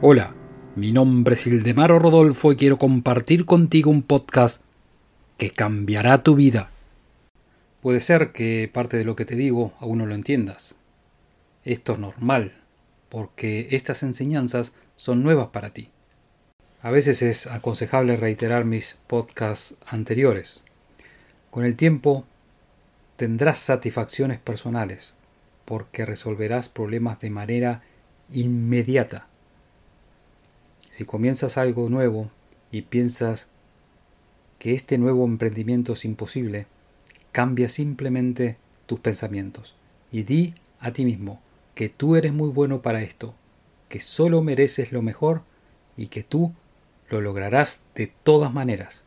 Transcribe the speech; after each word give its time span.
Hola, 0.00 0.32
mi 0.76 0.92
nombre 0.92 1.34
es 1.34 1.44
Ildemaro 1.48 1.98
Rodolfo 1.98 2.52
y 2.52 2.56
quiero 2.56 2.78
compartir 2.78 3.44
contigo 3.44 3.90
un 3.90 4.02
podcast 4.02 4.62
que 5.38 5.50
cambiará 5.50 6.22
tu 6.22 6.36
vida. 6.36 6.70
Puede 7.82 7.98
ser 7.98 8.30
que 8.30 8.70
parte 8.72 8.96
de 8.96 9.04
lo 9.04 9.16
que 9.16 9.24
te 9.24 9.34
digo 9.34 9.72
aún 9.80 9.98
no 9.98 10.06
lo 10.06 10.14
entiendas. 10.14 10.76
Esto 11.64 11.94
es 11.94 11.98
normal, 11.98 12.54
porque 13.08 13.66
estas 13.72 14.04
enseñanzas 14.04 14.72
son 14.94 15.24
nuevas 15.24 15.48
para 15.48 15.70
ti. 15.70 15.90
A 16.80 16.92
veces 16.92 17.20
es 17.22 17.48
aconsejable 17.48 18.16
reiterar 18.16 18.64
mis 18.64 19.00
podcasts 19.08 19.74
anteriores. 19.84 20.62
Con 21.50 21.64
el 21.64 21.74
tiempo 21.74 22.24
tendrás 23.16 23.58
satisfacciones 23.58 24.38
personales, 24.38 25.14
porque 25.64 26.04
resolverás 26.04 26.68
problemas 26.68 27.18
de 27.18 27.30
manera 27.30 27.82
inmediata 28.30 29.26
si 30.98 31.04
comienzas 31.04 31.58
algo 31.58 31.88
nuevo 31.88 32.28
y 32.72 32.82
piensas 32.82 33.46
que 34.58 34.74
este 34.74 34.98
nuevo 34.98 35.24
emprendimiento 35.26 35.92
es 35.92 36.04
imposible, 36.04 36.66
cambia 37.30 37.68
simplemente 37.68 38.56
tus 38.86 38.98
pensamientos 38.98 39.76
y 40.10 40.24
di 40.24 40.54
a 40.80 40.92
ti 40.92 41.04
mismo 41.04 41.40
que 41.76 41.88
tú 41.88 42.16
eres 42.16 42.32
muy 42.32 42.50
bueno 42.50 42.82
para 42.82 43.00
esto, 43.00 43.36
que 43.88 44.00
solo 44.00 44.42
mereces 44.42 44.90
lo 44.90 45.00
mejor 45.00 45.42
y 45.96 46.08
que 46.08 46.24
tú 46.24 46.52
lo 47.08 47.20
lograrás 47.20 47.84
de 47.94 48.12
todas 48.24 48.52
maneras. 48.52 49.04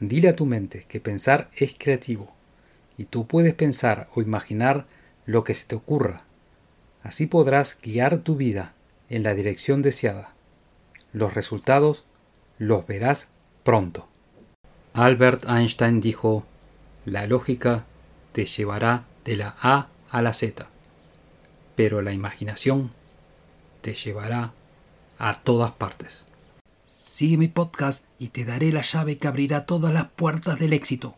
Dile 0.00 0.30
a 0.30 0.36
tu 0.36 0.46
mente 0.46 0.86
que 0.88 0.98
pensar 0.98 1.50
es 1.54 1.74
creativo 1.78 2.32
y 2.96 3.04
tú 3.04 3.26
puedes 3.26 3.52
pensar 3.52 4.08
o 4.14 4.22
imaginar 4.22 4.86
lo 5.26 5.44
que 5.44 5.52
se 5.52 5.66
te 5.66 5.74
ocurra. 5.74 6.24
Así 7.02 7.26
podrás 7.26 7.78
guiar 7.82 8.20
tu 8.20 8.36
vida 8.36 8.72
en 9.10 9.24
la 9.24 9.34
dirección 9.34 9.82
deseada. 9.82 10.34
Los 11.14 11.32
resultados 11.32 12.04
los 12.58 12.88
verás 12.88 13.28
pronto. 13.62 14.08
Albert 14.94 15.48
Einstein 15.48 16.00
dijo, 16.00 16.44
la 17.06 17.28
lógica 17.28 17.84
te 18.32 18.46
llevará 18.46 19.04
de 19.24 19.36
la 19.36 19.54
A 19.62 19.86
a 20.10 20.22
la 20.22 20.32
Z, 20.32 20.66
pero 21.76 22.02
la 22.02 22.12
imaginación 22.12 22.90
te 23.80 23.94
llevará 23.94 24.50
a 25.20 25.34
todas 25.34 25.70
partes. 25.70 26.24
Sigue 26.88 27.36
mi 27.36 27.46
podcast 27.46 28.04
y 28.18 28.30
te 28.30 28.44
daré 28.44 28.72
la 28.72 28.82
llave 28.82 29.16
que 29.16 29.28
abrirá 29.28 29.66
todas 29.66 29.92
las 29.92 30.08
puertas 30.08 30.58
del 30.58 30.72
éxito. 30.72 31.14